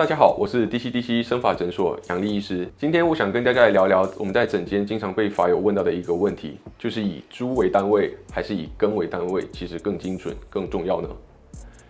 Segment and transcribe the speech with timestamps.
[0.00, 2.66] 大家好，我是 DC DC 生法诊所杨丽医师。
[2.78, 11.08] 今天我想跟大家来聊聊我们在诊间经常被法友问到的一个问题，就是以株为单位还是以根为单位，其实更精准、更重要呢？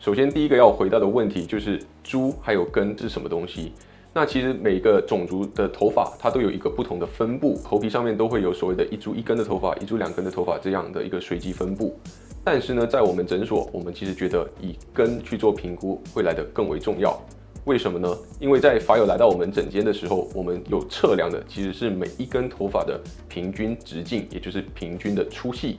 [0.00, 3.72] 首先，第一个要回答的问题就是株还有根是什么东西？
[4.12, 11.96] 那其实每个种族的头发它都有一个不同的分布，头皮上面都会有所谓的一株一根的头发、一株两根的头发这样的一个随机分布。
[12.42, 17.16] 但是呢，在我们诊所，我们其实觉得以根去做评估会来得更为重要。
[17.64, 18.18] 为什么呢？
[18.40, 25.78] 因为在法友来到我们诊间的时候，我们有测量的其实是每一根头发的平均直径，也就是平均的粗细。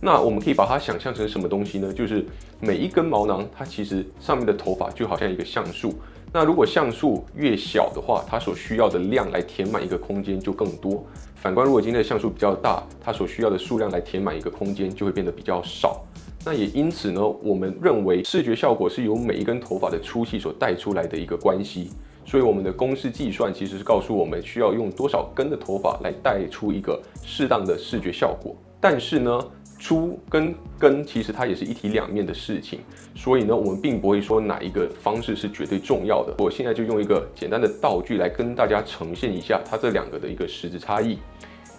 [0.00, 1.92] 那我们可以把它想象成什么东西呢？
[1.92, 2.26] 就是
[2.58, 5.94] 每一根毛囊，它其实上面的头发就好像一个像素。
[6.32, 11.06] 那如果像素越小的话，它所需要的量来填满一个空间就更多。
[11.36, 16.04] 反观如果今天的像素比较大，它所需要的数量来填满一个空间就会变得比较少。
[16.44, 21.90] 那也因此呢，我们认为视觉效果是由每一根头发的粗细所带出来的一个关系。
[22.24, 28.56] 所以我们的公式计算其实是告诉我们需要用多少根的头发来带出一个适当的视觉效果。
[28.80, 29.40] 但是呢，
[29.78, 32.80] 粗跟根其实它也是一体两面的事情。
[33.14, 36.34] 所以呢，我们并不会说哪一个方式是绝对重要的。
[36.38, 41.18] 我现在就用一个简单的道具来跟大家呈现一下它这两个的一个实质差异。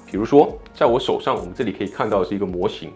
[0.05, 2.91] 比如说，在我手上，我们这里可以看到是一个模型。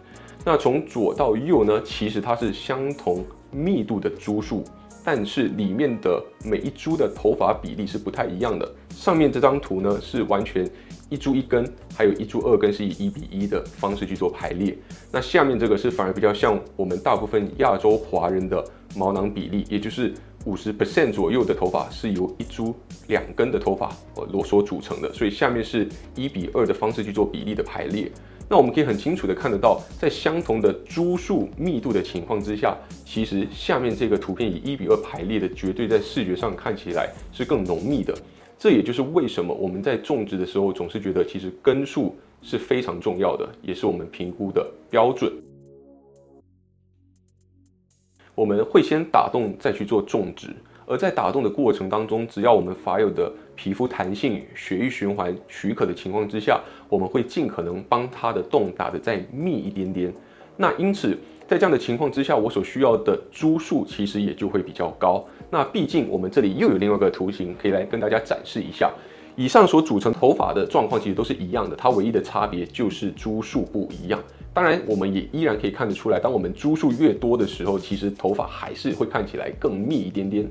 [0.48, 4.64] 那从左到右呢，其实它是相同密度的株数，
[5.04, 8.73] 但是里面的每一株的头发比例是不太一样的。
[8.92, 10.66] 上面这张图呢是完全
[11.09, 14.73] 一株一根，还有一株二根是以一比一的方式去做排列。
[15.12, 18.64] 那下面这个是反而比较像我们大部分亚洲华人的
[18.95, 20.14] 毛囊比例，也就是
[20.45, 22.73] 五十 percent 左右的头发是由一株
[23.08, 28.09] 两根的头发呃所组成的，所以下面是一比二的方式去做比例的排列。
[28.50, 38.17] 那我们可以很清楚的看得到，在相同的株数密度的情况之下，其实下面这个图片以一比二排列的，绝对在视觉上看起来是更浓密的。
[38.58, 45.32] 这也就是为什么我们在种植的时候总是觉得，其实根数是非常重要的，也是我们评估的标准。
[48.33, 50.55] 我们会先打洞再去做种植。
[50.89, 60.11] 而在打洞的过程当中，只要我们发有的皮肤弹性、血液循环许可的情况之下，我们会尽可能帮它的洞打得再密一点点。
[60.55, 61.15] 那因此，
[61.45, 65.23] 在这样的情况之下，我所需要的株数其实也就会比较高。
[65.52, 68.89] 那毕竟我们这里又有另外一个图形可以来跟大家展示一下，
[69.36, 74.23] 以上所组成头发的状况其实都是一样的，它唯一的差别就是株数不一样。
[74.54, 80.49] 当然，我们也依然可以看得出来，当我们株数越多的时候，其实头发还是会看起来更密一点点。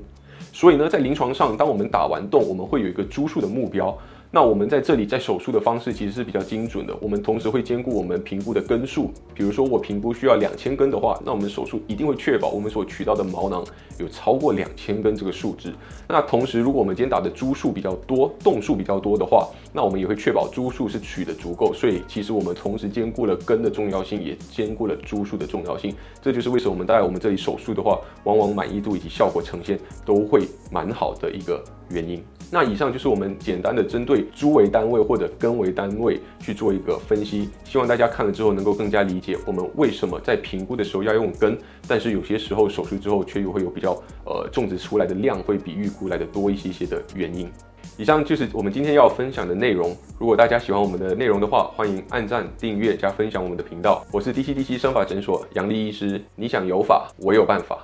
[0.57, 3.95] 所以呢，在临床上，当我们打完洞，我们会有一个株数的目标。
[4.29, 6.93] 那我们在这里在手术的方式其实是比较精准的。
[7.01, 13.65] 我们同时会兼顾我们评估的根数，比如说我评估需要两千根的话，那我们手术一定会确保我们所取到的毛囊
[13.97, 15.73] 有超过两千根这个数值。
[16.09, 21.73] 那同时，如果我们今天打的株数比较多，洞数比较多的话，那我们也会确保株数是取的足够。
[21.73, 25.95] 所以其实我们同时兼顾了根的重要性，也兼顾了株数的重要性。
[26.21, 32.21] 这就是为什么我们在我们这里手术的话，往往满意度以及效果呈现都会蛮好的一个原因。
[32.49, 43.91] 那以上就是我们简单的针对株为单位或者根为单位去做一个分析，希望大家看了之后能够更加理解我们为什么在评估的时候要用根，但是有些时候手术之后却又会有比较
[44.25, 47.49] 呃种植出来的量会比预估来的多一些些的原因。
[47.97, 49.93] 以上就是我们今天要分享的内容。
[50.19, 54.05] 如果大家喜欢我们的内容的话，欢迎按赞、订阅加分享我们的频道。
[54.11, 57.81] 我是 DC DC 生法诊所杨丽医师，你想有法，我有办法。